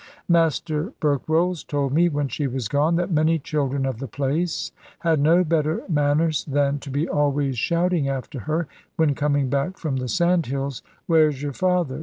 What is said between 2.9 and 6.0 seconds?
that many children of the place had no better